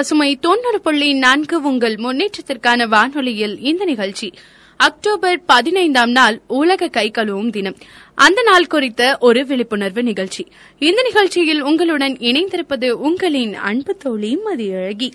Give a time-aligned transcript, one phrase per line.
[0.00, 4.32] பசுமை தொண்ணூறு புள்ளி நான்கு உங்கள் முன்னேற்றத்திற்கான வானொலியில் இந்த நிகழ்ச்சி.
[4.76, 7.76] அக்டோபர் பதினைந்தாம் நாள் உலக கை கழுவும் தினம்.
[8.14, 10.46] அந்த நாள் குறித்த ஒரு விழிப்புணர்வு நிகழ்ச்சி.
[10.78, 15.10] இந்த நிகழ்ச்சியில் உங்களுடன் இணைந்திருப்பது உங்களின் அன்பு தோழி மதியழகி.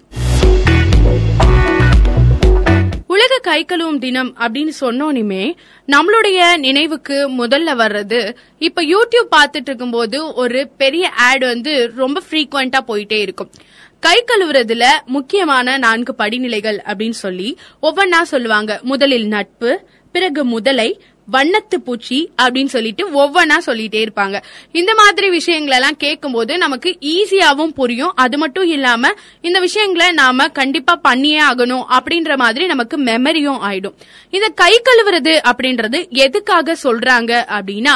[3.07, 5.55] உலக கை கழுவும் தினம் அப்படின்னு சொன்னோனுமே
[5.88, 13.20] நம்மளுடைய நினைவுக்கு முதல்ல வர்றது இப்ப யூடியூப் பார்த்துட்டு இருக்கும்போது ஒரு பெரிய ஆட் வந்து ரொம்ப ஃப்ரீக்வெண்டா போயிட்டே
[13.20, 13.52] இருக்கும்.
[13.99, 18.80] கை கழுவுறதுல முக்கியமான நான்கு படிநிலைகள் அப்படின்னு சொல்லி ஒவ்வொன்னா சொல்லுவாங்க.
[18.81, 24.38] முதலில் நட்பு பிறகு முதலை வண்ணத்து பூச்சி அப்படின்னு சொல்லிட்டு ஒவ்வொன்னா சொல்லிட்டே இருப்பாங்க.
[24.71, 28.13] இந்த மாதிரி விஷயங்கள் எல்லாம் கேட்கும்போது நமக்கு ஈஸியாவும் புரியும்.
[28.16, 33.95] அது மட்டும் இல்லாம இந்த விஷயங்களை நாம கண்டிப்பா பண்ணியே ஆகணும் அப்படின்ற மாதிரி நமக்கு மெமரியும் ஆயிடும்.
[34.30, 37.95] இந்த கை கழுவுறது அப்படின்றது எதுக்காக சொல்றாங்க அப்படின்னா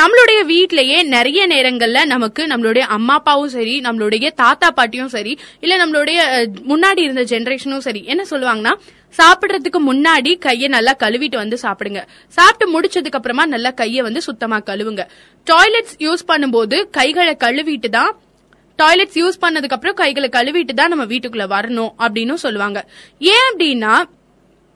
[0.00, 6.18] நம்மளுடைய வீட்லயே நிறைய நேரங்கள்ல நமக்கு நம்மளுடைய அம்மா அப்பாவும் சரி நம்மளுடைய தாத்தா பாட்டியும் சரி இல்ல நம்மளுடைய
[6.68, 8.74] முன்னாடி இருந்த ஜெனரேஷனும் சரி என்ன சொல்லுவாங்கன்னா
[9.18, 12.02] சாப்பிடுறதுக்கு முன்னாடி கையை நல்லா கழுவிட்டு வந்து சாப்பிடுங்க.
[12.38, 15.04] சாப்பிட்டு முடிச்சதுக்கு அப்புறமா நல்லா கையை வந்து சுத்தமா கழுவுங்க.
[15.46, 18.12] டாய்லெட்ஸ் யூஸ் பண்ணும்போது கைகளை கழுவிட்டு தான்
[18.78, 22.78] டாய்லெட்ஸ் யூஸ் பண்ணதுக்கு அப்புறம் கைகளை கழுவிட்டு தான் நம்ம வீட்டுக்குள்ள வரணும் அப்படின்னு சொல்லுவாங்க.
[23.34, 23.94] ஏன் அப்படின்னா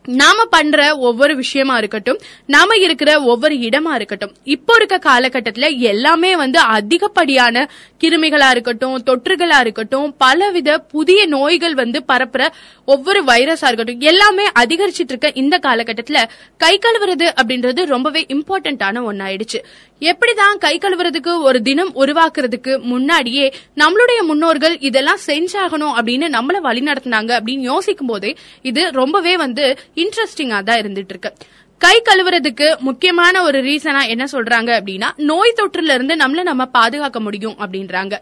[0.04, 6.58] நாம பண்ற ஒவ்வொரு விஷயமா இருக்கட்டும் நாம இருக்கிற ஒவ்வொரு இடமா இருக்கட்டும் இப்போ இருக்க காலகட்டத்துல எல்லாமே வந்து
[6.74, 7.62] அதிகப்படியான
[8.00, 12.42] கிருமிகளா இருக்கட்டும் தொற்றுகளா இருக்கட்டும் பலவித புதிய நோய்கள் வந்து பரப்புற
[12.88, 16.20] ஒவ்வொரு வைரஸா இருக்கட்டும் எல்லாமே அதிகரிச்சிட்டு இருக்க இந்த காலகட்டத்துல
[16.60, 19.60] கை கழுவுறது அப்படின்றது ரொம்பவே இம்பார்ட்டன்டான ஒன்னாயிடுச்சு
[20.02, 27.30] எப்படிதான் கை கழுவுறதுக்கு ஒரு தினம் உருவாக்குறதுக்கு முன்னாடியே நம்மளுடைய முன்னோர்கள் இதெல்லாம் செஞ்சாகணும் அப்படின்னு நம்மள வழி நடத்தினாங்க
[27.36, 28.30] அப்படின்னு யோசிக்கும் போதே
[28.64, 31.32] இது ரொம்பவே வந்து இன்ட்ரெஸ்டிங்கா தான் இருந்துட்டு இருக்கு
[31.80, 37.56] கை கழுவுறதுக்கு முக்கியமான ஒரு ரீசனா என்ன சொல்றாங்க அப்படின்னா நோய் தொற்றுல இருந்து நம்மள நம்ம பாதுகாக்க முடியும்
[37.58, 38.14] அப்படின்றாங்க.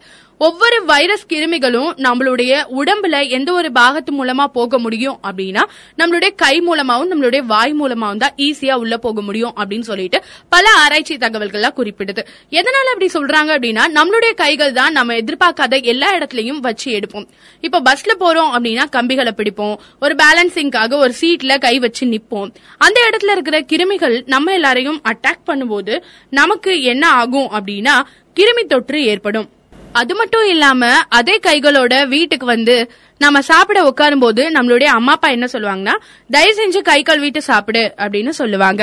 [0.45, 5.63] ஒவ்வொரு வைரஸ் கிருமிகளும் நம்மளுடைய உடம்புல எந்த ஒரு பாகத்து மூலமா போக முடியும் அப்படின்னா
[5.99, 11.15] நம்மளுடைய கை மூலமாவும் நம்மளுடைய வாய் மூலமாவும் தான் ஈஸியா உள்ள போக முடியும் அப்படின்னு சொல்லிட்டு பல ஆராய்ச்சி
[11.15, 12.21] தகவல்கள்லாம் குறிப்பிடுது.
[12.59, 17.27] எதனால அப்படி சொல்றாங்க அப்படின்னா நம்மளுடைய கைகள் தான் நம்ம எதிர்பார்க்காத எல்லா இடத்துலயும் வச்சு எடுப்போம்.
[17.61, 19.75] இப்ப பஸ்ல போறோம் அப்படின்னா கம்பிகளை பிடிப்போம்.
[19.99, 22.51] ஒரு பேலன்சிங்காக ஒரு சீட்ல கை வச்சு நிப்போம்.
[22.77, 25.95] அந்த இடத்துல இருக்கிற கிருமிகள் நம்ம எல்லாரையும் அட்டாக் பண்ணும்போது
[26.41, 27.97] நமக்கு என்ன ஆகும் அப்படின்னா
[28.39, 29.49] கிருமி தொற்று ஏற்படும்.
[29.93, 32.75] அது மட்டும் இல்லாம அதே கைகளோட வீட்டுக்கு வந்து
[33.21, 35.95] நம்ம சாப்பிட உட்காரும் போது நம்மளுடைய அம்மா அப்பா என்ன சொல்லுவாங்கன்னா
[36.31, 38.81] தயவு செஞ்சு கை கழுவிட்டு சாப்பிடு அப்படின்னு சொல்லுவாங்க.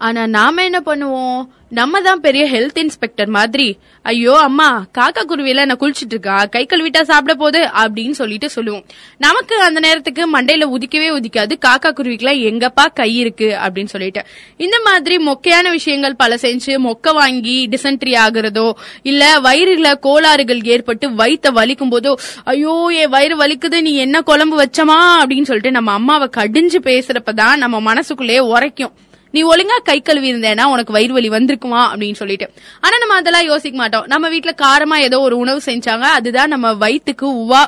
[0.00, 1.40] ஆனா நாம என்ன பண்ணுவோம்?
[1.68, 3.66] நம்ம தான் பெரிய ஹெல்த் இன்ஸ்பெக்டர் மாதிரி.
[4.02, 6.44] ஐயோ அம்மா காக்கா குருவில நான் குளிச்சுட்டு இருக்கா?
[6.44, 8.84] கை கழுவிட்டா சாப்பிட போகுது அப்படின்னு சொல்லிட்டு சொல்லுவோம்.
[9.18, 11.52] நமக்கு அந்த நேரத்துக்கு மண்டையில உதிக்கவே உதிக்காது.
[11.66, 14.22] காக்கா குருவிக்கெல்லாம் எங்கப்பா கை இருக்கு அப்படின்னு சொல்லிட்டு.
[14.56, 18.72] இந்த மாதிரி மொக்கையான விஷயங்கள் பல செஞ்சு மொக்க வாங்கி டிசென்ட்ரி ஆகுறதோ
[19.02, 24.98] இல்ல வயிறுல கோளாறுகள் ஏற்பட்டு வயித்த வலிக்கும் போதோ ஐயோ என் வயிறு வலிக்குது நீ என்ன குழம்பு வச்சமா?
[25.22, 28.92] அப்படின்னு சொல்லிட்டு நம்ம அம்மாவை கடிஞ்சு பேசுறப்பதான் நம்ம மனசுக்குள்ளேயே உரைக்கும்.
[29.32, 32.52] நீ ஒழுங்கா கை கழுவி இருந்தேனா உனக்கு வயிறு வலி வந்திருக்குமா அப்படின்னு சொல்லிட்டு.
[32.80, 34.06] ஆனா நம்ம அதெல்லாம் யோசிக்க மாட்டோம்.
[34.06, 37.62] நம்ம வீட்டுல காரமா ஏதோ ஒரு உணவு செஞ்சாங்க அதுதான் நம்ம வயிற்றுக்கு உவா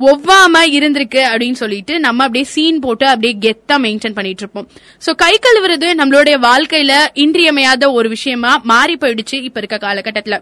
[0.00, 4.68] ஒவ்வாம இருந்திருக்கு அப்படின்னு சொல்லிட்டு நம்ம அப்படியே சீன் போட்டு அப்படியே கெத்தா மெயின்டைன் பண்ணிட்டு இருப்போம்.
[5.06, 10.38] சோ கை கழுவுறது நம்மளுடைய வாழ்க்கையில இன்றியமையாத ஒரு விஷயமா மாறி போயிடுச்சு இப்ப இருக்க காலகட்டத்துல.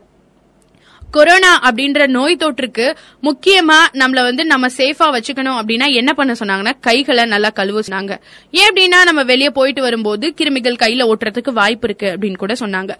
[1.14, 2.86] கொரோனா அப்படின்ற நோய் தொற்றுக்கு
[3.22, 8.12] முக்கியமா நம்மள வந்து நம்ம சேஃபா வச்சுக்கணும் அப்படின்னா என்ன பண்ண சொன்னாங்கன்னா கைகளை நல்லா கழுவ சொன்னாங்க.
[8.50, 12.92] ஏன் அப்படின்னா நம்ம வெளியே போயிட்டு வரும்போது கிருமிகள் கையில ஓட்டுறதுக்கு வாய்ப்பு இருக்கு அப்படின்னு கூட சொன்னாங்க.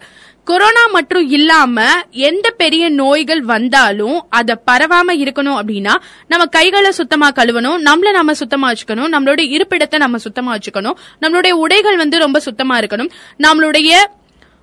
[0.43, 1.83] கொரோனா மட்டும் இல்லாம
[2.29, 5.95] எந்த பெரிய நோய்கள் வந்தாலும் அத பரவாம இருக்கணும் அப்படின்னா
[6.27, 11.97] நம்ம கைகளை சுத்தமா கழுவணும் நம்மள நம்ம சுத்தமா வச்சுக்கணும் நம்மளோட இருப்பிடத்தை நம்ம சுத்தமா வச்சுக்கணும் நம்மளுடைய உடைகள்
[11.97, 13.11] வந்து ரொம்ப சுத்தமா இருக்கணும்
[13.43, 13.91] நம்மளுடைய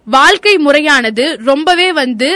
[0.07, 2.31] வாழ்க்கை முறையானது ரொம்பவே வந்து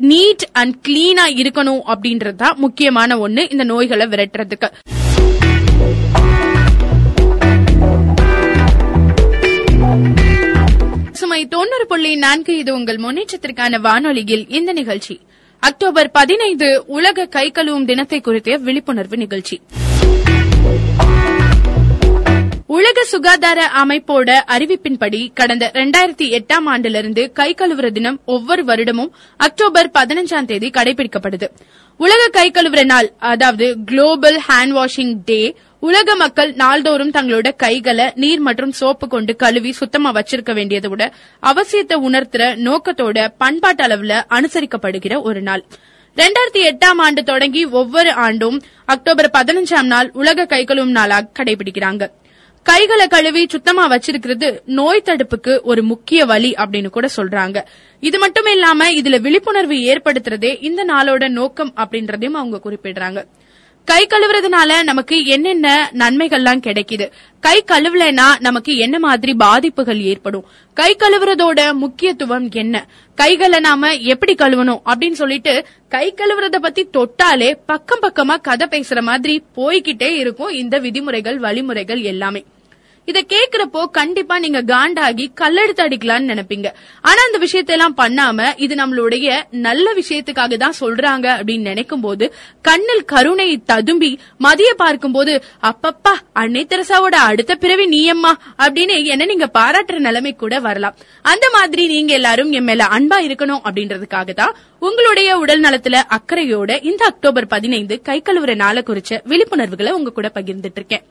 [0.00, 4.68] நீட் அண்ட் கிளீனா இருக்கணும் அப்படின்றது தான் முக்கியமான ஒண்ணு இந்த நோய்களை விரட்டுறதுக்கு.
[11.12, 15.20] சுமை தொண்ணூறு புள்ளி நான்கு இது உங்கள் முன்னேற்றத்திற்கான வானொலியில் இந்த நிகழ்ச்சி.
[15.60, 19.60] அக்டோபர் பதினைந்து உலக கை கழுவும் தினத்தை குறித்த விழிப்புணர்வு நிகழ்ச்சி.
[22.74, 29.10] உலக சுகாதார அமைப்போட அறிவிப்பின்படி கடந்த 2008 எட்டாம் ஆண்டிலிருந்து கை கழுவுற தினம் ஒவ்வொரு வருடமும்
[29.40, 31.46] அக்டோபர் பதினஞ்சாம் தேதி கடைபிடிக்கப்படுது.
[32.00, 35.40] உலக கை கழுவுற நாள் அதாவது குளோபல் ஹேண்ட் வாஷிங் டே
[35.88, 41.04] உலக மக்கள் நாள்தோறும் தங்களோட கைகளை நீர் மற்றும் சோப்பு கொண்டு கழுவி சுத்தமா வச்சிருக்க வேண்டியதை விட
[41.52, 45.64] அவசியத்தை உணர்த்துற நோக்கத்தோட பண்பாட்டு அளவுல அனுசரிக்கப்படுகிற ஒரு நாள்.
[46.16, 48.58] ரெண்டாயிரத்தி எட்டாம் ஆண்டு தொடங்கி ஒவ்வொரு ஆண்டும்
[48.94, 52.04] அக்டோபர் பதினஞ்சாம் நாள் உலக கை கழுவும் நாளாக கடைபிடிக்கிறாங்க.
[52.68, 57.58] கைகளை கழுவி சுத்தமா வச்சிருக்கிறது நோய் தடுப்புக்கு ஒரு முக்கிய வழி அப்படின்னு கூட சொல்றாங்க.
[58.00, 63.24] இது மட்டும் இல்லாம இதுல விழிப்புணர்வு ஏற்படுத்துறதே இந்த நாளோட நோக்கம் அப்படின்றதையும் அவங்க குறிப்பிடுறாங்க.
[63.84, 67.10] கை கழுவுறதுனால நமக்கு என்னென்ன நன்மைகள்லாம் கிடைக்குது?
[67.40, 70.46] கை கழுவலைனா நமக்கு என்ன மாதிரி பாதிப்புகள் ஏற்படும்?
[70.74, 72.86] கை கழுவுறதோட முக்கியத்துவம் என்ன?
[73.14, 79.42] கைகளை நாம எப்படி கழுவணும் அப்படின்னு சொல்லிட்டு கை கழுவுறத பத்தி தொட்டாலே பக்கம் பக்கமா கதை பேசுற மாதிரி
[79.56, 82.44] போய்கிட்டே இருக்கும் இந்த விதிமுறைகள் வழிமுறைகள் எல்லாமே.
[83.08, 86.68] இத கேக்குறப்போ கண்டிப்பா நீங்க காண்டாகி கல்லெடுத்து அடிக்கலாம்னு நினைப்பீங்க.
[87.08, 89.28] ஆனா அந்த விஷயத்தெல்லாம் பண்ணாம இது நம்மளுடைய
[89.66, 92.24] நல்ல விஷயத்துக்காக தான் சொல்றாங்க அப்படின்னு நினைக்கும் போது
[92.68, 94.10] கண்ணில் கருணை ததும்பி
[94.46, 95.34] மதிய பார்க்கும்போது
[95.70, 98.32] அப்பப்பா அன்னை தெரசாவோட அடுத்த பிறவி நீயம்மா
[98.64, 100.96] அப்படின்னு என்ன நீங்க பாராட்டுற நிலைமை கூட வரலாம்.
[101.32, 104.56] அந்த மாதிரி நீங்க எல்லாரும் என் மேல அன்பா இருக்கணும் அப்படின்றதுக்காக தான்
[104.88, 110.80] உங்களுடைய உடல் நலத்துல அக்கறையோட இந்த அக்டோபர் பதினைந்து கை கழுவுற நாளை குறிச்ச விழிப்புணர்வுகளை உங்க கூட பகிர்ந்துட்டு
[110.82, 111.04] இருக்கேன்.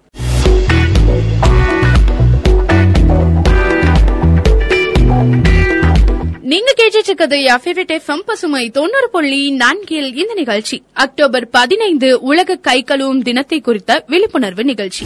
[6.42, 10.84] நீங்க கேட்டுட்டு யா ஃபேவரட் எஃப்எம் பசுமை தொண்ணூறு புள்ளி நான்கில் இந்த நிகழ்ச்சி.
[10.94, 15.06] அக்டோபர் பதினைந்து உலக கை கழுவும் தினத்தை குறித்த விழிப்புணர்வு நிகழ்ச்சி.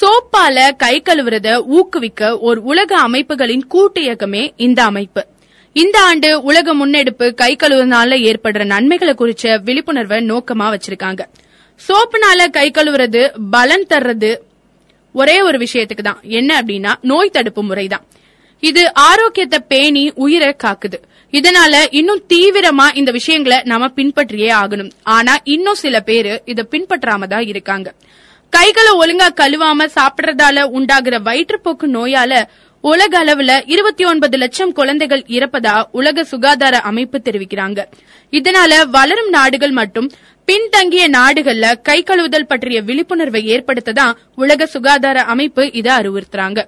[0.00, 5.26] சோப்பால கை கழுவுறத ஊக்குவிக்க ஒரு உலக அமைப்புகளின் கூட்டு இயக்கமே இந்த அமைப்பு.
[5.72, 11.20] இந்த ஆண்டு உலக முன்னெடுப்பு கை கழுவுனால ஏற்படுற நன்மைகளை குறிச்ச விழிப்புணர்வை நோக்கமா வச்சிருக்காங்க.
[11.88, 14.36] சோப்புனால கை கழுவுறது பலன் தர்றது
[15.12, 16.20] ஒரே ஒரு விஷயத்துக்கு தான்.
[16.22, 18.04] என்ன அப்படின்னா நோய் தடுப்பு முறைதான்.
[18.60, 20.98] இது ஆரோக்கியத்தை பேணி உயிரை காக்குது.
[21.32, 24.90] இதனால இன்னும் தீவிரமா இந்த விஷயங்களை நாம பின்பற்றியே ஆகணும்.
[25.02, 27.94] ஆனா இன்னும் சில பேரு இத பின்பற்றாம தான் இருக்காங்க.
[28.54, 32.42] கைகளை ஒழுங்கா கழுவாம சாப்பிடுறதால உண்டாகிற வயிற்றுப்போக்கு நோயால
[32.80, 37.80] உலக அளவுல இருபத்தி ஒன்பது லட்சம் குழந்தைகள் இறப்பதா உலக சுகாதார அமைப்பு தெரிவிக்கிறாங்க.
[38.30, 40.12] இதனால வளரும் நாடுகள் மற்றும்
[40.44, 46.62] பின்தங்கிய நாடுகள்ல கை கழுவுதல் பற்றிய விழிப்புணர்வை ஏற்படுத்ததான் உலக சுகாதார அமைப்பு இதை அறிவுறுத்துறாங்க.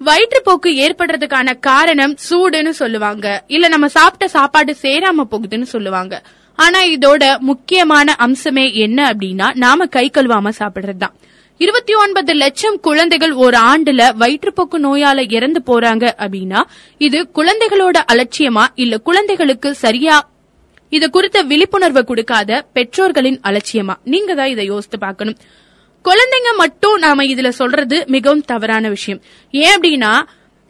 [0.00, 3.42] வயிற்றுப்போக்கு ஏற்படுறதுக்கான காரணம் சூடுன்னு சொல்லுவாங்க.
[3.46, 6.22] இல்ல நம்ம சாப்பிட்ட சாப்பாடு சேராம போகுதுன்னு சொல்லுவாங்க.
[6.56, 11.14] ஆனா இதோட முக்கியமான அம்சமே என்ன அப்படின்னா நாம கை கழுவாம சாப்பிடுறதுதான்.
[11.58, 16.62] இருபத்தி ஒன்பது லட்சம் குழந்தைகள் ஒரு ஆண்டுல வயிற்றுப்போக்கு நோயால இறந்து போறாங்க அப்படின்னா
[16.98, 20.34] இது குழந்தைகளோட அலட்சியமா இல்ல குழந்தைகளுக்கு சரியா
[20.90, 23.94] இது குறித்த விழிப்புணர்வு கொடுக்காத பெற்றோர்களின் அலட்சியமா?
[24.04, 25.36] நீங்க தான் இதை யோசித்து பார்க்கணும்.
[26.04, 29.20] குழந்தைங்க மட்டும் நாம இதுல சொல்றது மிகவும் தவறான விஷயம்.
[29.50, 30.22] ஏன் அப்படின்னா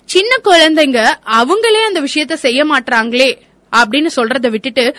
[0.04, 3.36] சின்ன குழந்தைங்க அவங்களே அந்த விஷயத்த செய்ய மாட்டாங்களே
[3.76, 4.96] அப்படின்னு சொல்றதை விட்டுட்டு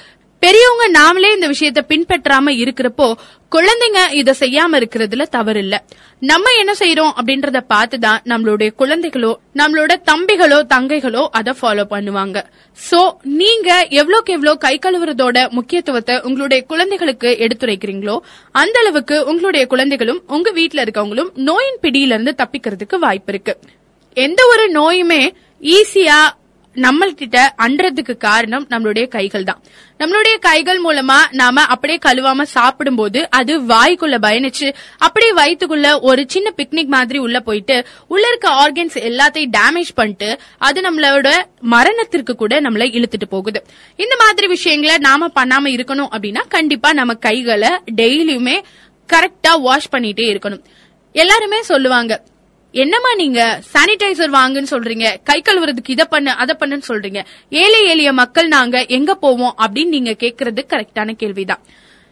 [0.48, 3.14] பெரியவங்க நாமளே இந்த விஷயத்த பின்பற்றாம இருக்கிறப்போ
[3.52, 5.86] குழந்தைங்க இத செய்யாம இருக்கிறதுல தவறு இல்ல
[6.20, 12.44] நம்ம என்ன செய்யறோம் அப்படின்றத பார்த்துதான் நம்மளுடைய குழந்தைகளோ நம்மளோட தம்பிகளோ தங்கைகளோ அதை ஃபாலோ பண்ணுவாங்க.
[12.92, 18.18] சோ நீங்க எவ்வளோக்கு எவ்வளோ கை கழுவுறதோட முக்கியத்துவத்தை உங்களுடைய குழந்தைகளுக்கு எடுத்துரைக்கிறீங்களோ
[18.52, 23.60] அந்த அளவுக்கு உங்களுடைய குழந்தைகளும் உங்க வீட்டுல இருக்கவங்களும் நோயின் பிடியில இருந்து தப்பிக்கிறதுக்கு வாய்ப்பு இருக்கு.
[24.14, 25.30] எந்த ஒரு நோயுமே
[25.62, 26.20] ஈஸியா
[26.78, 29.62] நம்மள்கிட்ட அன்றதுக்கு காரணம் நம்மளுடைய கைகள் தான்
[30.00, 36.88] நம்மளுடைய கைகள் மூலமா நாம அப்படியே கழுவாம சாப்பிடும்போது அது வாய்க்குள்ள பயணிச்சு அப்படியே வயிற்றுக்குள்ள ஒரு சின்ன பிக்னிக்
[36.88, 41.30] மாதிரி உள்ள போயிட்டு உள்ள இருக்க ஆர்கன்ஸ் எல்லாத்தையும் டேமேஜ் பண்ணிட்டு அது நம்மளோட
[41.60, 43.64] மரணத்திற்கு கூட நம்மள இழுத்துட்டு போகுது.
[43.96, 48.58] இந்த மாதிரி விஷயங்களை நாம பண்ணாம இருக்கணும் அப்படின்னா கண்டிப்பா நம்ம கைகளை டெய்லியுமே
[49.14, 50.64] கரெக்டா வாஷ் பண்ணிட்டே இருக்கணும்.
[51.12, 52.24] எல்லாருமே சொல்லுவாங்க
[52.72, 55.16] என்னம்மா நீங்க சானிடைசர் வாங்குன்னு சொல்றீங்க?
[55.24, 57.26] கை கழுவுறதுக்கு இதை பண்ணு அதை பண்ணுன்னு சொல்றீங்க.
[57.50, 61.64] ஏழை எளிய மக்கள் நாங்க எங்க போவோம் அப்படின்னு நீங்க கேக்குறது கரெக்டான கேள்விதான்.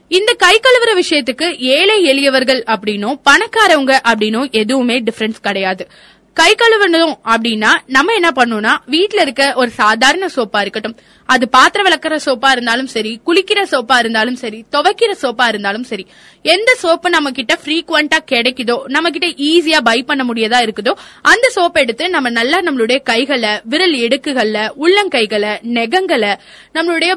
[0.08, 5.88] இந்த கை கழுவுற விஷயத்துக்கு ஏழை எளியவர்கள் அப்படின்னும் பணக்காரவங்க அப்படின்னும் எதுவுமே டிஃபரன்ஸ் கிடையாது.
[6.36, 10.96] கை கழுவணும் அப்படின்னா நம்ம என்ன பண்ணணும்னா வீட்டுல இருக்க ஒரு சாதாரண சோப்பா இருக்கட்டும்.
[11.30, 16.06] அது பாத்திரம் விளக்குற சோப்பா இருந்தாலும் சரி குளிக்கிற சோப்பா இருந்தாலும் சரி துவைக்கிற சோப்பா இருந்தாலும் சரி
[16.46, 21.80] எந்த சோப்பு நம்ம கிட்ட ஃப்ரீக்வெண்டா கிடைக்குதோ நம்ம கிட்ட ஈஸியா பை பண்ண முடியதா இருக்குதோ அந்த சோப்
[21.80, 26.34] எடுத்து நம்ம நல்லா நம்மளுடைய கைகளை விரல் எடுக்குகள்ல உள்ளங்கைகளை நெகங்களை
[26.74, 27.14] நம்மளுடைய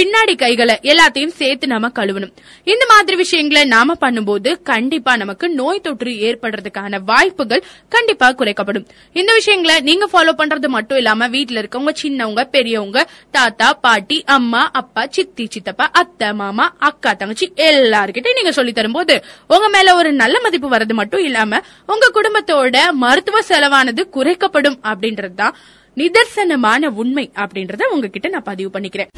[0.00, 2.30] பின்னாடி கைகளை எல்லாத்தையும் சேர்த்து நாம கழுவணும்.
[2.72, 7.62] இந்த மாதிரி விஷயங்களை நாம பண்ணும்போது கண்டிப்பா நமக்கு நோய் தொற்று ஏற்படுறதுக்கான வாய்ப்புகள்
[7.94, 8.86] கண்டிப்பா குறைக்கப்படும்.
[9.20, 13.00] இந்த விஷயங்களை நீங்க ஃபாலோ பண்றது மட்டும் இல்லாம வீட்டுல இருக்கவங்க சின்னவங்க பெரியவங்க
[13.36, 19.16] தாத்தா பாட்டி அம்மா அப்பா சித்தி சித்தப்பா அத்தை மாமா அக்கா தங்கச்சி எல்லாருக்கிட்டையும் நீங்க சொல்லி தரும்போது
[19.54, 21.62] உங்க மேல ஒரு நல்ல மதிப்பு வர்றது மட்டும் இல்லாம
[21.94, 25.56] உங்க குடும்பத்தோட மருத்துவ செலவானது குறைக்கப்படும் அப்படின்றதுதான்
[25.96, 29.10] நிதர்சனமான உண்மை அப்படின்றத உங்ககிட்ட நான் பதிவு பண்ணிக்கிறேன்.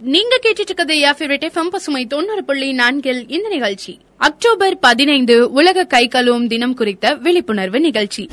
[0.00, 3.98] நீங்க கேட்டுட்டு இருக்கிறது யா எஃப்எம் பசுமை தொண்ணூறு புள்ளி நான்கில் இந்த நிகழ்ச்சி.
[4.16, 8.28] அக்டோபர் பதினைந்து உலக கை கழுவும் தினம் குறித்த விழிப்புணர்வு நிகழ்ச்சி.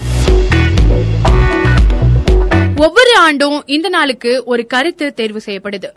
[2.75, 5.89] ஒவ்வொரு ஆண்டும் இந்த நாளுக்கு ஒரு கருத்து தேர்வு செய்யப்படுது.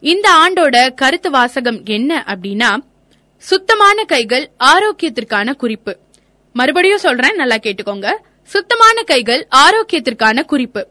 [0.00, 2.76] இந்த ஆண்டோட கருத்து வாசகம் என்ன அப்படின்னா
[3.36, 5.98] சுத்தமான கைகள் ஆரோக்கியத்திற்கான குறிப்பு.
[6.52, 8.12] மறுபடியும் சொல்றேன் நல்லா கேட்டுக்கோங்க.
[8.52, 10.82] சுத்தமான கைகள் ஆரோக்கியத்திற்கான குறிப்பு.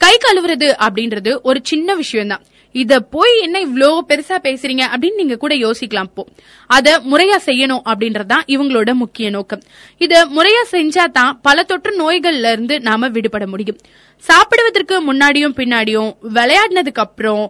[0.00, 2.44] கை கழுவுறது அப்படின்றது ஒரு சின்ன விஷயம்தான்.
[2.72, 6.26] இத போய் என்ன இவ்வளோ பெருசா பேசுறீங்க அப்படின்னு நீங்க கூட யோசிக்கலாம் போ.
[6.66, 9.62] அத முறையா செய்யணும் அப்படின்றதுதான் இவங்களோட முக்கிய நோக்கம்.
[9.98, 13.80] இத முறையா செஞ்சா தான் பல தொற்று நோய்கள்ல இருந்து நாம விடுபட முடியும்.
[14.16, 17.44] சாப்பிடுவதற்கு முன்னாடியும் பின்னாடியும் விளையாடினதுக்கு அப்புறம்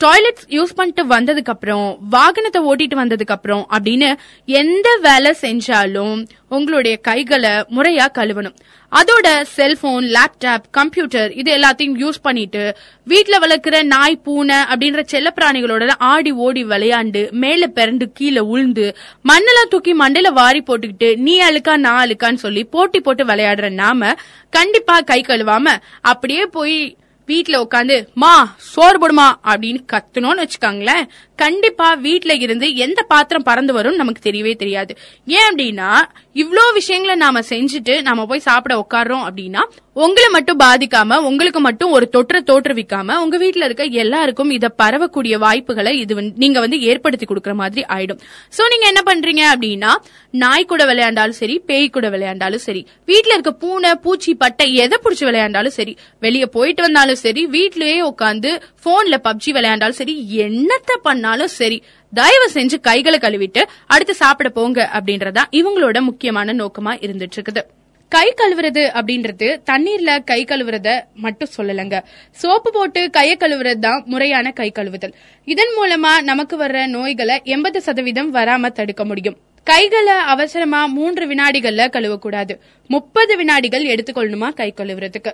[0.00, 4.08] டாய்லெட்ஸ் யூஸ் பண்ணிட்டு வந்ததுக்கு அப்புறம் வாகனத்தை ஓட்டிட்டு வந்ததுக்கு அப்புறம் அப்படின்னு
[4.44, 8.56] எந்த வேலை செஞ்சாலும் உங்களுடைய கைகளை முறையா கழுவணும்.
[8.92, 16.30] அதோட செல்போன் லேப்டாப் கம்ப்யூட்டர் இது எல்லாத்தையும் யூஸ் பண்ணிட்டு வீட்டுல வளர்க்குற நாய் பூனை அப்படின்ற செல்லப்பிராணிகளோட ஆடி
[16.30, 18.94] ஓடி விளையாண்டு மேல பிறண்டு கீழே உளுந்து
[19.24, 24.14] மண்ணெல்லாம் தூக்கி மண்டையில வாரி போட்டுக்கிட்டு நீ அழுக்கா நான் அழுக்கான்னு சொல்லி போட்டி போட்டு விளையாடுற நாம
[24.50, 29.34] கண்டிப்பா கை கழுவாம அப்படியே போய் வீட்டுல உட்காந்து மா சோறு போடுமா?
[29.44, 31.08] அப்படின்னு கத்துனோம்னு வச்சுக்காங்களேன்.
[31.36, 34.96] கண்டிப்பா வீட்டுல இருந்து எந்த பாத்திரம் பறந்து வரும் நமக்கு தெரியவே தெரியாது.
[35.26, 36.02] ஏன் அப்படின்னா
[36.36, 39.62] இவ்வளோ விஷயங்களை நாம செஞ்சுட்டு நாம போய் சாப்பிட உட்கார்றோம் அப்படின்னா
[39.96, 45.98] உங்களை மட்டும் பாதிக்காம உங்களுக்கு மட்டும் ஒரு தொற்றை தோற்றுவிக்காம உங்க வீட்டுல இருக்க எல்லாருக்கும் இத பரவக்கூடிய வாய்ப்புகளை
[45.98, 48.20] இது நீங்க வந்து ஏற்படுத்தி கொடுக்கற மாதிரி ஆயிடும்.
[48.58, 49.92] சோ நீங்க என்ன பண்றீங்க அப்படின்னா
[50.34, 55.24] நாய் கூட விளையாண்டாலும் சரி பேய் கூட விளையாண்டாலும் சரி வீட்டுல இருக்க பூனை பூச்சி பட்டை எதை பிடிச்சி
[55.24, 58.52] விளையாண்டாலும் சரி வெளியே போயிட்டு வந்தாலும் சரி வீட்லயே உட்காந்து
[58.84, 61.78] போன்ல பப்ஜி விளையாண்டாலும் சரி என்னத்த பண்ணாலும் சரி
[62.14, 67.62] தயவு செஞ்சு கைகளை கழுவிட்டு அடுத்து சாப்பிட போங்க அப்படின்றதா இவங்களோட முக்கியமான நோக்கமா இருந்துட்டு இருக்குது
[68.08, 71.98] கை கழுவுறது அப்படின்றது தண்ணீர்ல கை கழுவுறத மட்டும் சொல்லலங்க.
[72.30, 75.14] சோப்பு போட்டு கையை கழுவுறது தான் முறையான கை கழுவுதல்.
[75.44, 79.38] இதன் மூலமா நமக்கு வர்ற நோய்களை எண்பது சதவீதம் வராம தடுக்க முடியும்.
[79.66, 82.56] கைகளை அவசரமா மூன்று வினாடிகள்ல கழுவக்கூடாது.
[82.86, 85.32] முப்பது வினாடிகள் எடுத்துக்கொள்ளணுமா கை கழுவுறதுக்கு.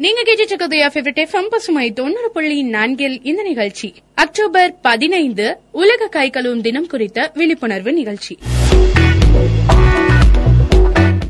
[0.00, 3.94] நீங்க கேட்டுட்டு ஃபேவரட் எஃப்எம் பசுமை தொண்ணூறு புள்ளி நான்கில் இந்த நிகழ்ச்சி.
[4.14, 8.38] அக்டோபர் பதினைந்து உலக கை கழுவும் தினம் குறித்த விழிப்புணர்வு நிகழ்ச்சி.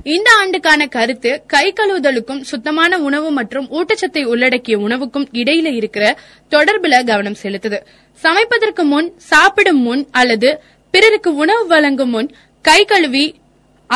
[0.02, 6.16] இந்த ஆண்டுக்கான கருத்து கை கழுவுதலுக்கும் சுத்தமான உணவு மற்றும் ஊட்டச்சத்தை உள்ளடக்கிய உணவுக்கும் இடையில இருக்கிற
[6.50, 7.78] தொடர்புல கவனம் செலுத்துது.
[8.22, 10.60] சமைப்பதற்கு முன் சாப்பிடும் முன் அல்லது
[10.90, 13.39] பிறருக்கு உணவு வழங்கும் முன் கை கழுவி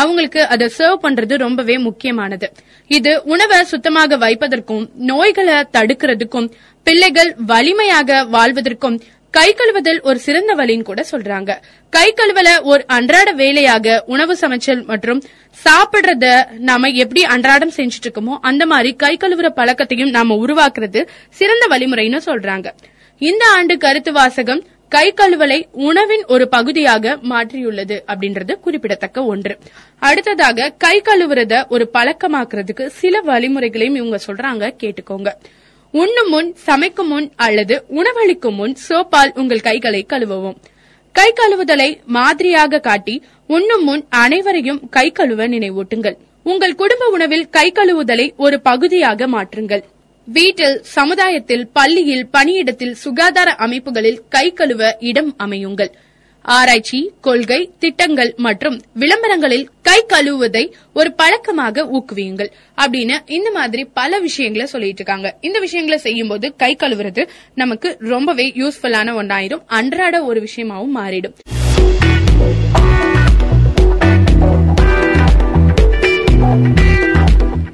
[0.01, 2.47] அவங்களுக்கு அதை சர்வ் பண்றது ரொம்பவே முக்கியமானது.
[2.91, 6.49] இது உணவை சுத்தமாக வைப்பதற்கும் நோய்களை தடுக்கிறதுக்கும்
[6.87, 8.99] பிள்ளைகள் வலிமையாக வாழ்வதற்கும்
[9.35, 11.51] கை கழுவுதல் ஒரு சிறந்த வழின்னு கூட சொல்றாங்க.
[11.93, 15.21] கை கழுவல ஒரு அன்றாட வேலையாக உணவு சமைச்சல் மற்றும்
[15.65, 16.27] சாப்பிடுறத
[16.69, 21.03] நாம எப்படி அன்றாடம் செஞ்சுட்டு இருக்கோமோ அந்த மாதிரி கை கழுவுற பழக்கத்தையும் நாம உருவாக்குறது
[21.41, 22.69] சிறந்த வழிமுறைன்னு சொல்றாங்க.
[23.21, 29.59] இந்த ஆண்டு கருத்து வாசகம் கை கழுவலை உணவின் ஒரு பகுதியாக மாற்றியுள்ளது அப்படின்றது குறிப்பிடத்தக்க ஒன்று.
[29.99, 35.29] அடுத்ததாக கை கழுவுறத ஒரு பழக்கமாக்குறதுக்கு சில வழிமுறைகளையும் இவங்க சொல்றாங்க கேட்டுக்கோங்க.
[35.91, 40.57] உண்ணும் முன் சமைக்கும் முன் அல்லது உணவளிக்கும் முன் சோப்பால் உங்கள் கைகளை கழுவவும்.
[41.13, 46.17] கை கழுவுதலை மாதிரியாக காட்டி உண்ணும் முன் அனைவரையும் கை கழுவ நினைவூட்டுங்கள்.
[46.43, 49.83] உங்கள் குடும்ப உணவில் கை கழுவுதலை ஒரு பகுதியாக மாற்றுங்கள்.
[50.25, 55.89] வீட்டில் சமுதாயத்தில் பள்ளியில் பணியிடத்தில் சுகாதார அமைப்புகளில் கை கழுவ இடம் அமையுங்கள்.
[56.41, 62.51] ஆராய்ச்சி கொள்கை திட்டங்கள் மற்றும் விளம்பரங்களில் கை கழுவுவதை ஒரு பழக்கமாக ஊக்குவியுங்கள்.
[62.77, 65.37] அப்படின்னு இந்த மாதிரி பல விஷயங்களை சொல்லிட்டு இருக்காங்க.
[65.41, 71.35] இந்த விஷயங்களை செய்யும்போது கை கழுவுறது நமக்கு ரொம்பவே யூஸ்ஃபுல்லான ஒன்றாயிரும் அன்றாட ஒரு விஷயமாவும் மாறிடும்.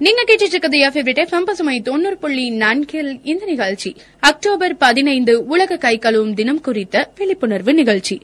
[0.00, 3.96] நீங்க கேட்டுட்டு இருக்கிறது ஃபேவரட் எஃப்எம் பசுமை தொண்ணூறு புள்ளி நான்கில் இந்த நிகழ்ச்சி.
[4.20, 8.20] அக்டோபர் பதினைந்து உலக கை கழுவும் தினம் குறித்த விழிப்புணர்வு நிகழ்ச்சி.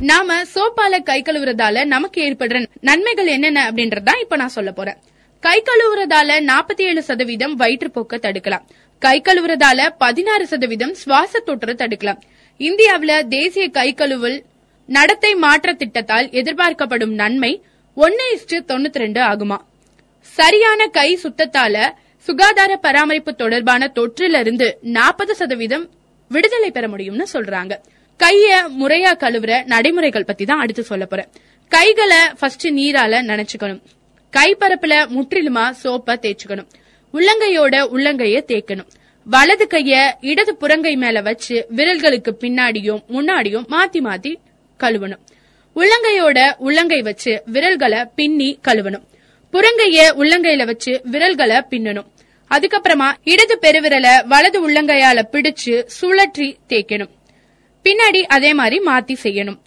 [0.00, 4.96] நாம சோப்பால கை கழுவுறதால நமக்கு ஏற்படுற நன்மைகள் என்னென்ன அப்படின்றதான் இப்ப நான் சொல்ல போறேன்.
[5.40, 8.64] கை கழுவுறதால நாற்பத்தி ஏழு சதவீதம் வயிற்றுப்போக்க தடுக்கலாம்.
[8.98, 12.20] கை கழுவுறதால பதினாறு சதவீதம் சுவாச தொற்று தடுக்கலாம்.
[12.58, 14.44] இந்தியாவில தேசிய கை கழுவல்
[14.86, 17.62] நடத்தை மாற்ற திட்டத்தால் எதிர்பார்க்கப்படும் நன்மை
[17.94, 19.56] ஒன்னு இஸ்டு தொண்ணூத்தி ரெண்டு ஆகுமா?
[20.20, 25.90] சரியான கை சுத்தத்தால சுகாதார பராமரிப்பு தொடர்பான தொற்றிலிருந்து நாற்பது சதவீதம்
[26.28, 27.72] விடுதலை பெற முடியும்னு சொல்றாங்க.
[28.18, 31.28] கைய முறையா கழுவுற நடைமுறைகள் பத்தி தான் அடுத்து சொல்ல போறேன்.
[31.68, 33.82] கைகளை ஃபர்ஸ்ட் நீரால நினைச்சுக்கணும்.
[34.32, 36.66] கைப்பரப்புல முற்றிலுமா சோப்ப தேய்ச்சுக்கணும்.
[37.12, 38.86] உள்ளங்கையோட உள்ளங்கைய தேய்க்கணும்.
[39.24, 44.34] வலது கைய இடது புறங்கை மேல வச்சு விரல்களுக்கு பின்னாடியும் முன்னாடியும் மாத்தி மாத்தி
[44.78, 45.22] கழுவணும்.
[45.74, 49.04] உள்ளங்கையோட உள்ளங்கை வச்சு விரல்களை பின்னி கழுவணும்.
[49.52, 52.06] புறங்கைய உள்ளங்கையில வச்சு விரல்களை பின்னணும்.
[52.50, 57.08] அதுக்கப்புறமா இடது பெருவிரலை வலது உள்ளங்கையால பிடிச்சு சுழற்றி தேய்க்கணும்.
[57.84, 59.58] பின்னாடி அதே மாதிரி மாத்தி செய்யணும்.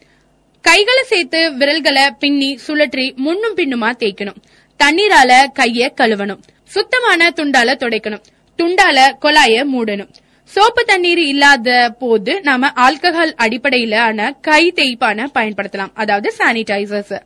[0.62, 4.36] கைகளை சேர்த்து விரல்களை பின்னி சுழற்றி முன்னும் பின்னுமா தேய்க்கணும்.
[4.84, 6.40] தண்ணீரால கைய கழுவணும்.
[6.64, 8.24] சுத்தமான துண்டால துடைக்கணும்.
[8.58, 10.10] துண்டால குழாய மூடணும்.
[10.54, 15.92] சோப்பு தண்ணீர் இல்லாத போது நாம ஆல்கஹால் அடிப்படையிலான கை தேய்ப்பான பயன்படுத்தலாம்.
[15.94, 17.18] அதாவது சானிடைசர்ஸ்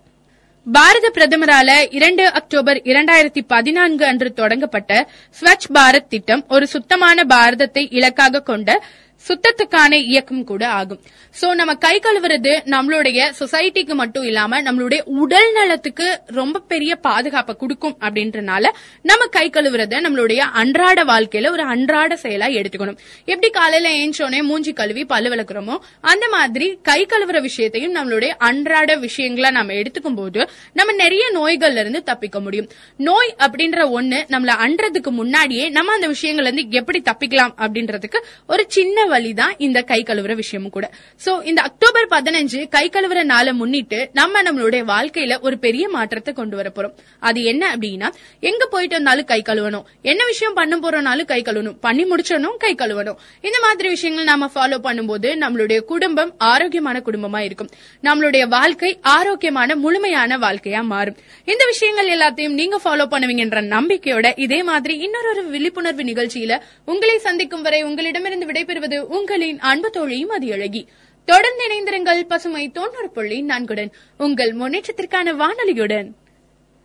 [0.68, 5.08] பாரத பிரதமரால இரண்டு அக்டோபர் இரண்டாயிரத்தி பதினான்கு அன்று தொடங்கப்பட்ட
[5.42, 8.70] ஸ்வச் பாரத் திட்டம் ஒரு சுத்தமான பாரதத்தை இலக்காக கொண்ட
[9.28, 11.02] சுத்தத்துக்கான இயக்கம் கூட ஆகும்.
[11.42, 16.08] சோ நம்ம கை கழுவுறது நம்மளுடைய சொசைட்டிக்கு மட்டும் இல்லாம நம்மளுடைய உடல் நலத்துக்கு
[16.40, 18.66] ரொம்ப பெரிய பாதுகாப்பை கொடுக்கும் அப்படின்றனால
[19.02, 22.98] நம்ம கை கழுவுறத நம்மளுடைய அன்றாட வாழ்க்கையில ஒரு அன்றாட செயலா எடுத்துக்கணும்.
[23.26, 29.52] எப்படி காலையில ஏஞ்சோனே மூஞ்சி கழுவி பல்லு விளக்குறோமோ அந்த மாதிரி கை கழுவுற விஷயத்தையும் நம்மளுடைய அன்றாட விஷயங்களா
[29.52, 32.70] நம்ம எடுத்துக்கும் போது நம்ம நிறைய நோய்கள்ல இருந்து தப்பிக்க முடியும்.
[32.98, 39.08] நோய் அப்படின்ற ஒண்ணு நம்மள அன்றதுக்கு முன்னாடியே நம்ம அந்த விஷயங்கள்ல இருந்து எப்படி தப்பிக்கலாம் அப்படின்றதுக்கு ஒரு சின்ன
[39.14, 40.86] வழிதான் இந்த கை கழுவுற விஷயமும் கூட.
[41.26, 46.56] சோ இந்த அக்டோபர் பதினஞ்சு கை கழுவுற நாளை முன்னிட்டு நம்ம நம்மளுடைய வாழ்க்கையில ஒரு பெரிய மாற்றத்தை கொண்டு
[46.60, 46.96] வர போறோம்.
[47.30, 48.10] அது என்ன அப்படின்னா
[48.50, 49.86] எங்க போயிட்டு வந்தாலும் கை கழுவணும்.
[50.12, 51.78] என்ன விஷயம் பண்ண போறோம்னாலும் கை கழுவணும்.
[51.86, 53.18] பண்ணி முடிச்சோனும் கை கழுவணும்.
[53.48, 57.70] இந்த மாதிரி விஷயங்கள் நாம ஃபாலோ பண்ணும்போது நம்மளுடைய குடும்பம் ஆரோக்கியமான குடும்பமா இருக்கும்.
[58.08, 61.18] நம்மளுடைய வாழ்க்கை ஆரோக்கியமான முழுமையான வாழ்க்கையா மாறும்.
[61.52, 66.54] இந்த விஷயங்கள் எல்லாத்தையும் நீங்க ஃபாலோ பண்ணுவீங்கன்ற நம்பிக்கையோட இதே மாதிரி இன்னொரு விழிப்புணர்வு நிகழ்ச்சியில
[66.92, 70.88] உங்களை சந்திக்கும் வரை உங்களிடமிருந்து விடைபெறுவது உங்களின் அன்பு தோழி மதியழகி
[71.26, 73.92] தொடர்ந்து இணைந்திருங்கள் பசுமை தொண்ணூறு புள்ளி நான்குடன்.
[74.18, 76.12] உங்கள் முன்னேற்றத்திற்கான வானொலியுடன்.